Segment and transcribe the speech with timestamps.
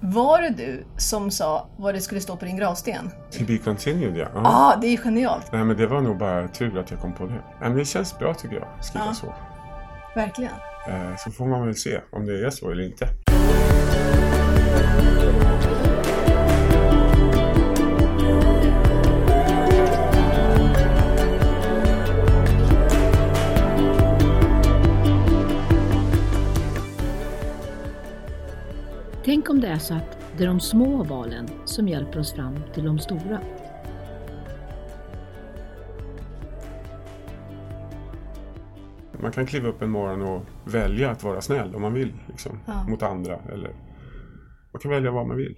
[0.00, 3.10] Var det du som sa vad det skulle stå på din gravsten?
[3.38, 4.26] To be continued ja.
[4.34, 5.52] Ja, ah, det är genialt.
[5.52, 7.42] Nej men det var nog bara tur att jag kom på det.
[7.60, 9.14] Men det känns bra tycker jag, att skriva Ja.
[9.14, 9.34] så.
[10.14, 10.52] Verkligen.
[10.88, 13.08] Eh, Så får man väl se om det är så eller inte.
[29.28, 32.54] Tänk om det är så att det är de små valen som hjälper oss fram
[32.74, 33.40] till de stora.
[39.22, 42.12] Man kan kliva upp en morgon och välja att vara snäll om man vill.
[42.28, 42.86] Liksom, Ja.
[42.88, 43.36] Mot andra.
[43.36, 43.74] Eller
[44.72, 45.56] man kan välja vad man vill.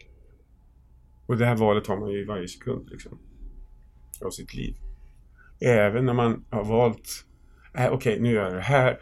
[1.26, 3.18] Och det här valet har man ju i varje sekund liksom,
[4.24, 4.74] av sitt liv.
[5.60, 7.26] Även när man har valt,
[7.74, 8.98] äh, okej nu gör jag det här.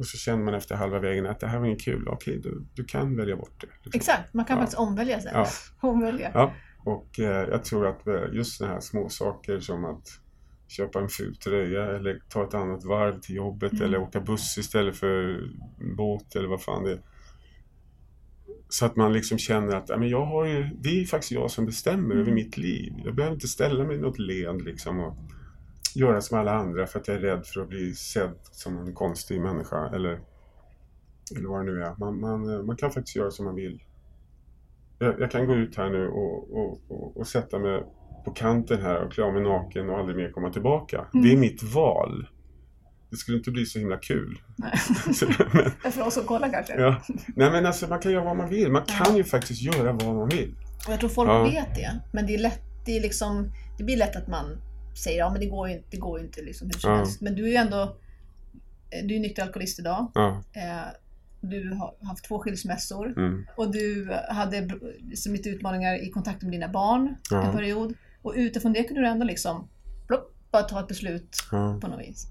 [0.00, 2.08] Och så känner man efter halva vägen att det här var inget kul.
[2.08, 3.66] Okej, du, du kan välja bort det.
[3.66, 3.90] liksom.
[3.94, 4.60] Exakt, man kan Ja.
[4.62, 5.30] faktiskt omvälja sen.
[5.34, 5.46] Ja.
[5.88, 6.30] Omvälja.
[6.34, 6.54] Ja,
[6.84, 10.06] och eh, jag tror att eh, just sådana här små saker som att
[10.68, 13.84] köpa en ful tröja eller ta ett annat varv till jobbet Mm.
[13.84, 15.40] eller åka buss istället för
[15.96, 17.00] båt eller vad fan det är.
[18.68, 21.66] Så att man liksom känner att men jag har ju, det är faktiskt jag som
[21.66, 22.18] bestämmer Mm.
[22.18, 22.92] över mitt liv.
[23.04, 25.16] Jag behöver inte ställa mig i något leend liksom och
[25.96, 28.94] göra som alla andra för att jag är rädd för att bli sedd som en
[28.94, 30.20] konstig människa eller,
[31.36, 31.94] eller vad det nu är.
[31.98, 33.82] Man, man, man kan faktiskt göra som man vill.
[34.98, 37.82] Jag, jag kan gå ut här nu och, och, och, och sätta mig
[38.24, 41.06] på kanten här och klä av mig naken och aldrig mer komma tillbaka.
[41.14, 41.26] Mm.
[41.26, 42.26] Det är mitt val.
[43.10, 44.42] Det skulle inte bli så himla kul.
[44.56, 44.72] Nej.
[45.14, 46.80] Så, men, För oss som kollar kanske.
[46.80, 47.02] ja.
[47.36, 48.72] Nej men alltså man kan göra vad man vill.
[48.72, 50.54] Man kan ju faktiskt göra vad man vill.
[50.86, 51.42] Och jag tror folk Ja.
[51.42, 52.00] vet det.
[52.12, 54.44] Men det är lätt, det är liksom, det blir lätt att man
[55.04, 56.96] säger ja men det går ju inte, det går ju inte liksom hur som Ja.
[56.96, 57.20] helst.
[57.20, 57.82] Men du är ju ändå,
[58.90, 60.10] eh, du är nykter alkoholist idag.
[60.14, 60.42] Ja.
[60.52, 60.92] Eh,
[61.42, 63.06] Du har haft två skilsmässor.
[63.16, 63.46] Mm.
[63.56, 67.42] Och du hade br- som lite utmaningar i kontakten med dina barn Ja.
[67.46, 67.94] en period.
[68.22, 69.68] Och utifrån det kunde du ändå liksom
[70.06, 71.78] plopp, bara ta ett beslut Ja.
[71.80, 72.26] på något vis.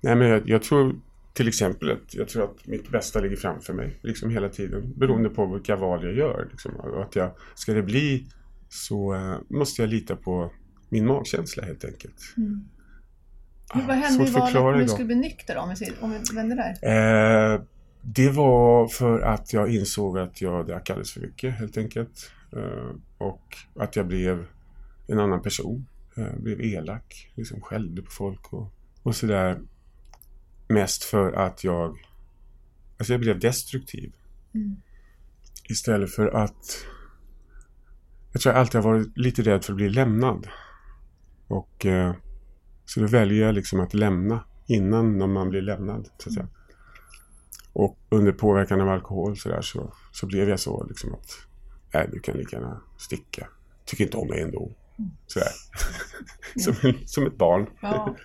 [0.00, 1.00] Nej men jag, jag tror
[1.32, 3.98] till exempel att jag tror att mitt bästa ligger framför mig.
[4.02, 4.92] Liksom hela tiden.
[4.96, 6.48] Beroende på vilka val jag gör.
[6.50, 6.72] Liksom.
[6.80, 8.26] Att jag, ska det bli
[8.68, 10.52] så eh, måste jag lita på
[10.92, 12.34] min magkänsla helt enkelt.
[13.74, 16.34] Vad Ah, hände svårt i valet när du skulle bli nykter om vi, om vi
[16.34, 17.54] vänder där?
[17.54, 17.62] Eh,
[18.02, 22.30] det var för att jag insåg att jag drack alldeles för mycket helt enkelt.
[22.56, 24.46] Eh, och att jag blev
[25.06, 25.86] en annan person.
[26.16, 28.72] Eh, blev elak, liksom skällde på folk och,
[29.02, 29.60] och sådär.
[30.68, 31.96] Mest för att jag,
[32.98, 34.12] alltså jag blev destruktiv.
[34.54, 34.76] Mm.
[35.68, 36.86] Istället för att,
[38.32, 40.46] jag tror jag alltid har varit lite rädd för att bli lämnad.
[41.52, 42.14] Och eh,
[42.84, 46.08] så då väljer jag liksom att lämna innan man blir lämnad.
[46.18, 46.48] Så att säga.
[47.72, 51.30] Och under påverkan av alkohol så, där, så, så blev jag så liksom att
[51.94, 53.48] nej, du kan lika gärna sticka.
[53.84, 54.72] Tycker inte om mig ändå.
[55.26, 55.48] Sådär.
[56.56, 57.66] som, en, som ett barn.
[57.80, 58.16] Ja.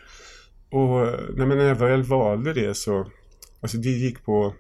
[0.72, 1.08] Och
[1.38, 3.12] nej, när jag väl valde det så,
[3.62, 4.54] alltså det gick på,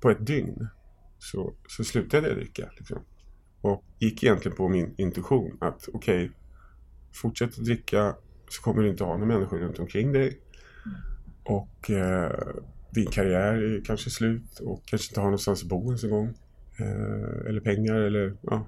[0.00, 0.68] på ett dygn.
[1.18, 2.70] Så, så slutade jag dricka.
[2.76, 2.98] Liksom.
[3.60, 6.30] Och gick egentligen på min intuition att okej,
[7.12, 8.16] fortsätt att dricka
[8.48, 10.38] så kommer du inte ha några människor runt omkring dig.
[11.44, 12.32] Och eh,
[12.90, 16.34] din karriär är kanske slut och kanske inte har någonstans att bo ens en gång.
[16.78, 18.66] Eh, eller pengar eller ja.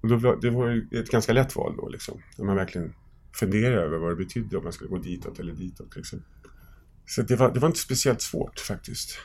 [0.00, 2.22] Och då, det var ett ganska lätt val då liksom.
[2.38, 2.94] När man verkligen
[3.32, 5.96] funderar över vad det betydde om man skulle gå ditåt eller ditåt.
[5.96, 6.22] Liksom.
[7.06, 9.18] Så det var, det var inte speciellt svårt faktiskt.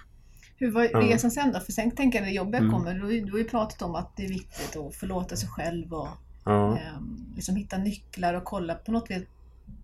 [0.58, 1.00] Hur var Ja.
[1.00, 1.60] resan sen då?
[1.60, 2.72] För sen tänker jag när jobbet Mm.
[2.72, 5.94] kommer, du, du har ju pratat om att det är viktigt att förlåta sig själv
[5.94, 6.08] och
[6.50, 6.78] Ja.
[6.78, 9.24] ehm, liksom hitta nycklar och kolla på något vis.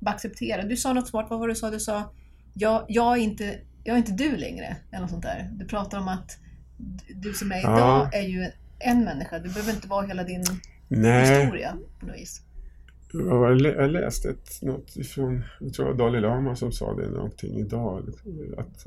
[0.05, 0.63] Acceptera.
[0.63, 1.69] Du sa något smart, vad var det du sa?
[1.69, 2.13] Du sa
[2.53, 4.75] jag, jag, är inte, jag är inte du längre.
[4.91, 5.49] Eller något sånt där.
[5.53, 6.37] Du pratar om att
[7.15, 7.77] du som är Ja.
[7.77, 9.39] idag är ju en människa.
[9.39, 10.43] Du behöver inte vara hela din
[10.87, 12.41] Nej, historia på något vis.
[13.13, 17.55] jag läste ett, något ifrån, jag tror det var Dalai Lama som sa det någonting
[17.59, 18.09] idag.
[18.57, 18.85] Att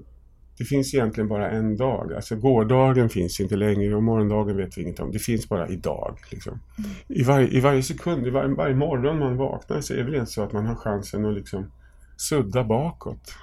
[0.59, 2.13] det finns egentligen bara en dag.
[2.13, 5.13] Alltså gårdagen finns inte längre och morgondagen vet vi inget om.
[5.13, 6.19] Det finns bara idag.
[6.31, 6.61] Liksom.
[7.09, 10.15] I, varje, I varje sekund, i varje, varje morgon man vaknar så är det väl
[10.15, 11.71] inte så att man har chansen att liksom
[12.17, 13.35] sudda bakåt.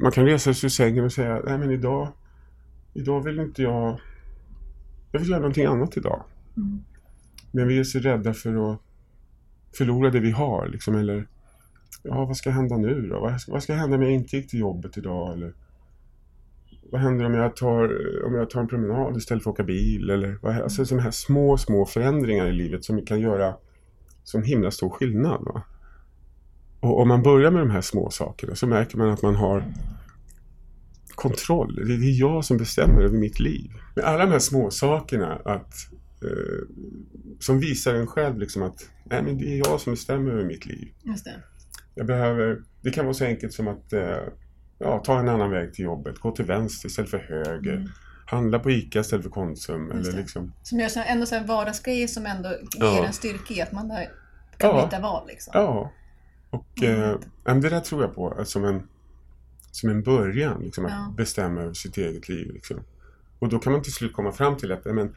[0.00, 2.08] Man kan resa sig ur sängen och säga, nej men idag,
[2.94, 4.00] idag vill inte jag,
[5.12, 6.24] jag vill göra någonting annat idag.
[6.56, 6.84] Mm.
[7.52, 8.80] Men vi är så rädda för att
[9.76, 10.68] förlora det vi har.
[10.68, 11.26] Liksom, eller,
[12.02, 13.20] ja, vad ska hända nu då?
[13.20, 15.32] Vad ska, vad ska hända om jag inte gick till jobbet idag?
[15.32, 15.52] Eller,
[16.90, 17.84] vad händer om jag, tar,
[18.26, 20.10] om jag tar en promenad istället för att åka bil?
[20.10, 23.54] Eller, vad, alltså sådana här små, små förändringar i livet som kan göra
[24.24, 25.44] som himla stor skillnad.
[25.44, 25.62] Va?
[26.80, 29.64] Och om man börjar med de här små sakerna så märker man att man har
[31.14, 31.74] kontroll.
[31.74, 33.70] Det är jag som bestämmer över mitt liv.
[33.96, 35.74] Med alla de här små sakerna att
[36.22, 36.68] eh,
[37.40, 40.66] som visar en själv liksom att nej, men det är jag som bestämmer över mitt
[40.66, 40.88] liv.
[41.02, 41.42] Just det.
[41.94, 44.18] Jag behöver, det kan vara så enkelt som att eh,
[44.78, 47.88] ja, ta en annan väg till jobbet, gå till vänster istället för höger, Mm.
[48.26, 49.90] handla på ICA istället för Konsum.
[49.90, 53.06] Eller liksom, Som gör ändå så här vardagsgrejer som ändå ger Ja.
[53.06, 53.88] en styrka i att man
[54.58, 54.84] kan Ja.
[54.84, 55.26] byta val.
[55.28, 55.50] Liksom.
[55.54, 55.92] ja,
[56.50, 57.18] och Mm.
[57.46, 58.88] eh, det där tror jag på eh, som en,
[59.70, 61.14] som en början, liksom, att Ja.
[61.16, 62.50] bestämma över sitt eget liv.
[62.52, 62.76] Liksom.
[63.38, 65.16] Och då kan man till slut komma fram till att nej, men,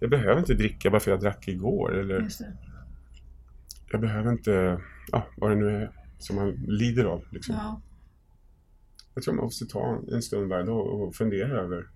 [0.00, 1.98] jag behöver inte dricka bara för jag drack igår.
[1.98, 2.28] Eller
[3.90, 4.80] jag behöver inte,
[5.12, 7.24] ja, vad det nu är som man lider av.
[7.30, 7.54] Liksom.
[7.54, 7.80] Ja.
[9.18, 11.86] Jag tror man måste ta en stund varje dag och fundera över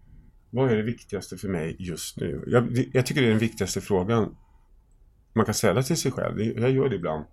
[0.50, 2.44] vad är det viktigaste för mig just nu?
[2.46, 4.36] Jag, jag tycker det är den viktigaste frågan
[5.32, 6.40] man kan ställa till sig själv.
[6.40, 7.24] Jag gör det ibland.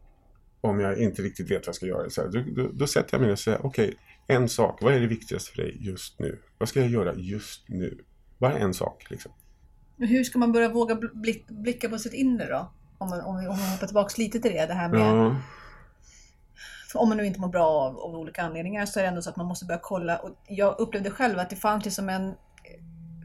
[0.62, 2.10] Om jag inte riktigt vet vad jag ska göra.
[2.10, 3.96] Så här, då, då, då sätter jag mig ner och säger okej,
[4.28, 4.82] en sak.
[4.82, 6.40] Vad är det viktigaste för dig just nu?
[6.58, 7.98] Vad ska jag göra just nu?
[8.38, 9.06] Bara en sak.
[9.10, 9.32] Liksom.
[9.98, 12.72] Men hur ska man börja våga bl- blick, blicka på sitt inre då?
[12.98, 15.36] Om man, om vi, om vi hoppar tillbaka lite till det, det här med Ja,
[16.96, 19.30] om man nu inte mår bra av, av olika anledningar så är det ändå så
[19.30, 20.18] att man måste börja kolla.
[20.18, 22.34] Och jag upplevde själv att det fanns liksom en...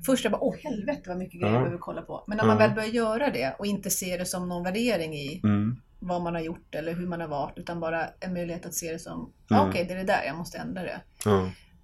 [0.07, 1.59] Först jag bara, åh helvete vad mycket grejer Ja.
[1.59, 2.25] jag behöver kolla på.
[2.27, 5.41] Men när man väl börjar göra det och inte ser det som någon värdering i
[5.45, 8.75] mm, vad man har gjort eller hur man har varit, utan bara en möjlighet att
[8.75, 9.69] se det som, Mm.
[9.69, 11.01] okej det är det där, jag måste ändra det.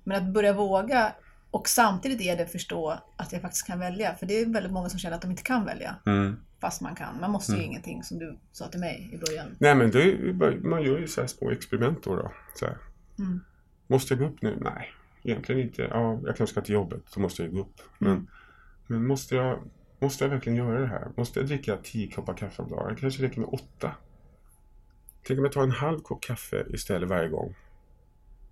[0.04, 1.12] Men att börja våga
[1.50, 4.14] och samtidigt är det förstå att jag faktiskt kan välja.
[4.14, 6.36] För det är väldigt många som känner att de inte kan välja, mm.
[6.60, 7.20] fast man kan.
[7.20, 7.70] Man måste ju Mm.
[7.70, 9.56] ingenting som du sa till mig i början.
[9.58, 12.16] Nej men är, man gör ju så små experiment då.
[12.16, 12.76] då så här.
[13.18, 13.40] Mm.
[13.86, 14.58] Måste jag gå upp nu?
[14.60, 14.88] Nej,
[15.22, 15.82] egentligen inte.
[15.82, 17.80] Ja, jag kanske ska till jobbet, då måste jag gå upp.
[17.98, 18.26] Men, Mm.
[18.86, 19.58] men måste, jag,
[19.98, 21.08] måste jag verkligen göra det här?
[21.16, 22.96] Måste jag dricka tio koppar kaffe om dagen?
[22.96, 23.92] Kanske räcker med åtta.
[25.26, 27.54] Tänk om jag tar en halv kopp kaffe istället varje gång.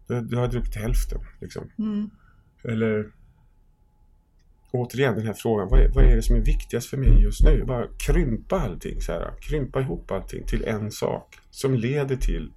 [0.07, 1.21] Då, då har jag druckit hälften.
[1.41, 1.71] Liksom.
[1.79, 2.11] Mm.
[2.65, 3.11] Eller
[4.71, 7.45] återigen den här frågan, vad är, vad är det som är viktigast för mig just
[7.45, 7.65] nu?
[7.65, 12.53] Bara krympa allting, så här, krympa ihop allting till en sak som leder till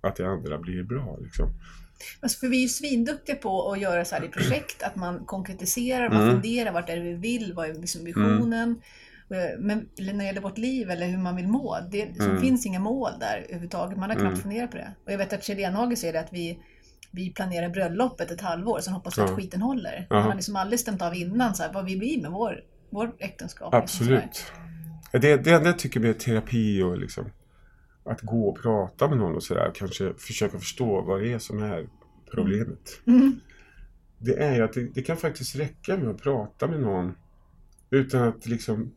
[0.00, 1.16] att det andra blir bra.
[1.22, 1.48] Liksom.
[2.20, 5.24] Alltså för vi är ju svinduktiga på att göra så här i projekt, att man
[5.24, 6.34] konkretiserar, man Mm.
[6.34, 8.70] funderar vart är det vi vill, vad är liksom visionen.
[9.30, 12.40] Eh, Men när det gäller vårt liv eller hur man vill må, det så Mm.
[12.40, 13.98] finns inga mål där överhuvudtaget.
[13.98, 14.42] Man har knappt Mm.
[14.42, 14.92] funderat på det.
[15.04, 16.58] Och jag vet att Kjell Enhage säger det att vi,
[17.10, 19.36] vi planerar bröllopet ett halvår, sen hoppas vi att Ja.
[19.36, 20.06] skiten håller.
[20.10, 22.60] Man har liksom aldrig stämt av innan så här, vad vi blir med vår,
[22.90, 23.70] vår äktenskap.
[23.70, 23.82] sådär.
[23.82, 24.52] Absolut.
[25.12, 27.30] Det, det enda jag tycker med terapi och liksom
[28.04, 31.62] att gå och prata med någon och sådär, kanske försöka förstå vad det är som
[31.62, 31.88] är
[32.30, 33.00] problemet.
[33.06, 33.40] Mm.
[34.18, 37.14] Det är ju att det, det kan faktiskt räcka med att prata med någon
[37.90, 38.92] utan att liksom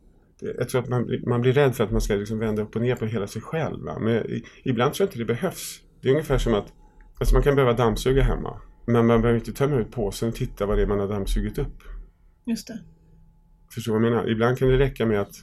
[0.58, 2.82] jag tror att man, man blir rädd för att man ska liksom vända upp och
[2.82, 3.84] ner på hela sig själv.
[3.84, 3.98] Va?
[3.98, 5.80] Men ibland tror jag inte det behövs.
[6.00, 6.72] Det är ungefär som att
[7.20, 8.60] alltså man kan behöva dammsuga hemma.
[8.86, 11.58] Men man behöver inte tömma ut påsen och titta vad det är man har dammsugit
[11.58, 11.82] upp.
[12.44, 12.80] Just det.
[13.74, 14.30] Förstår du vad jag menar?
[14.30, 15.34] Ibland kan det räcka med att,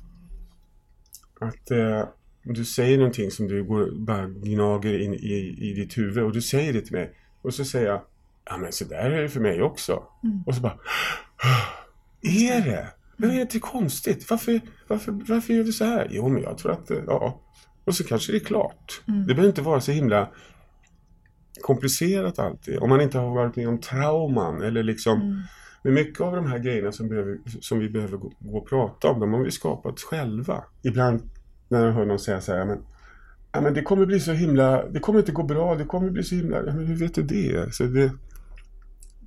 [1.39, 2.03] att eh,
[2.43, 6.41] du säger någonting som du går, bara gnager in i, i ditt huvud och du
[6.41, 7.13] säger det till mig.
[7.41, 8.01] Och så säger jag,
[8.45, 10.03] ja men så där är det för mig också.
[10.23, 10.43] Mm.
[10.45, 10.77] Och så bara,
[12.21, 12.87] är det?
[13.17, 14.29] Men är det inte konstigt?
[14.29, 16.07] Varför, varför, varför gör vi så här?
[16.11, 17.41] Jo men jag tror att, ja.
[17.85, 19.01] Och så kanske det är klart.
[19.07, 19.21] Mm.
[19.21, 20.29] Det behöver inte vara så himla
[21.61, 22.79] komplicerat alltid.
[22.79, 25.41] Om man inte har varit med om trauman eller liksom Mm.
[25.83, 29.07] men mycket av de här grejerna som, behöver, som vi behöver gå, gå och prata
[29.07, 30.63] om, de har vi skapat själva.
[30.83, 31.21] Ibland
[31.69, 32.77] när jag hör någon säga så här, men,
[33.51, 36.23] ja, men det kommer bli så himla, det kommer inte gå bra, det kommer bli
[36.23, 37.73] så himla, ja, men hur vet du det?
[37.73, 38.11] Så det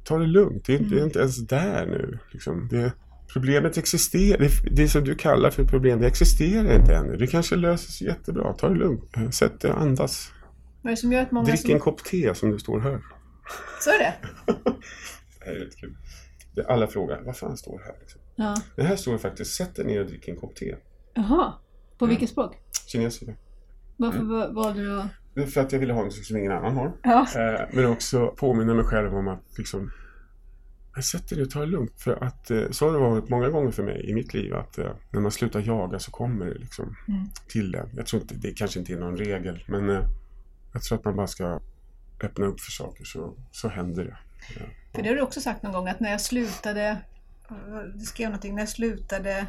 [0.04, 2.18] ta det lugnt, det är inte, är inte ens där nu.
[2.30, 2.68] Liksom.
[2.70, 2.92] Det,
[3.32, 7.16] problemet existerar, det, det som du kallar för problem, det existerar inte ännu.
[7.16, 10.32] Det kanske löser sig jättebra, ta det lugnt, sätt dig och andas.
[10.82, 11.70] Vad är det som gör att många Drick som...
[11.70, 13.00] en kopp te som du står här.
[13.80, 14.14] Så är det?
[15.40, 15.96] Det här är rätt kul.
[16.54, 17.94] Det- Alla frågar, vad fan står det här?
[18.00, 18.20] Liksom.
[18.36, 18.56] Ja.
[18.76, 20.74] Det här står faktiskt, sätt dig ner och drick en kopp te.
[21.14, 21.52] Jaha.
[21.98, 22.08] På Mm.
[22.16, 22.56] vilket språk?
[22.86, 23.32] Kinesiska.
[23.96, 24.30] Varför Mm.
[24.30, 25.06] va- valde du att...
[25.34, 26.92] Det för att jag ville ha något som ingen annan har.
[27.02, 27.26] Ja.
[27.36, 29.90] Eh, men också påminna mig själv om att liksom,
[30.94, 32.00] jag sätter det och tar det lugnt.
[32.00, 34.78] För att eh, så har det varit många gånger för mig i mitt liv att
[34.78, 37.20] eh, när man slutar jaga så kommer det liksom Mm.
[37.48, 37.88] till en.
[37.96, 39.90] Jag tror inte, det kanske inte är någon regel, men
[40.72, 41.60] jag tror att man bara ska
[42.22, 44.16] öppna upp för saker så, så händer det.
[44.94, 46.96] För det har du också sagt någon gång att när jag slutade,
[47.94, 49.46] du skrev någonting, när jag slutade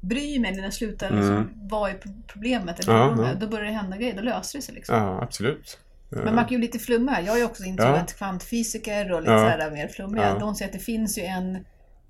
[0.00, 1.38] bry mig, när jag slutade Mm.
[1.38, 1.94] liksom, vara i
[2.26, 3.34] problemet, eller Ja, ja.
[3.40, 4.96] då började det hända grejer, då löste det sig liksom.
[4.96, 5.78] Ja, absolut.
[6.08, 7.22] Men man kan ju lite flumma här.
[7.22, 9.38] Jag är också instrument kvantfysiker och lite Ja.
[9.38, 10.28] så här mer flummiga.
[10.28, 10.38] Ja.
[10.38, 11.64] De säger att det finns ju en,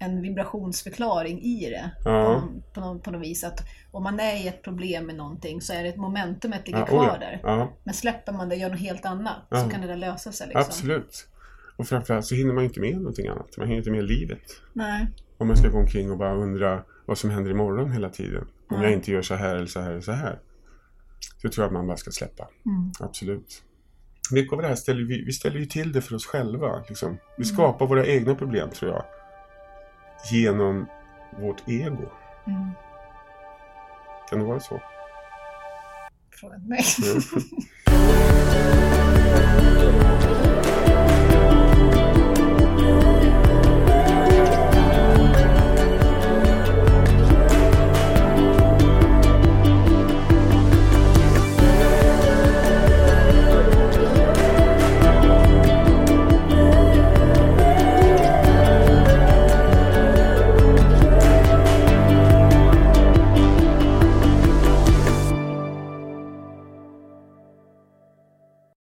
[0.05, 1.91] en vibrationsförklaring i det.
[2.05, 2.27] Ja.
[2.27, 3.45] Om, på, på något vis.
[3.45, 6.81] Att om man är i ett problem med någonting så är det ett momentumet ligger
[6.81, 7.19] ja, kvar ja.
[7.19, 7.41] där.
[7.43, 7.73] Ja.
[7.85, 10.47] Men släpper man det och gör något helt annat så kan det där lösa sig.
[10.47, 10.63] Liksom.
[10.63, 11.29] Absolut.
[11.77, 13.57] Och framförallt så hinner man inte med någonting annat.
[13.57, 14.43] Man hinner inte med livet.
[14.73, 15.07] Nej.
[15.39, 18.47] Om man ska gå omkring och bara undra vad som händer imorgon hela tiden.
[18.71, 20.39] Om jag inte gör så här eller så här eller så här.
[21.43, 22.49] Så tror jag att man bara ska släppa.
[22.67, 22.93] Mm.
[23.01, 23.63] Absolut.
[24.33, 26.85] Mycket av det här ställer vi, vi ställer ju till det för oss själva.
[26.89, 27.19] Liksom.
[27.37, 27.55] Vi mm.
[27.55, 29.05] skapar våra egna problem tror jag
[30.33, 30.87] genom
[31.41, 32.11] vårt ego.
[32.47, 32.71] Mm.
[34.31, 34.81] Kan det vara så?
[36.41, 36.85] Fråga mig.
[37.03, 37.21] Mm.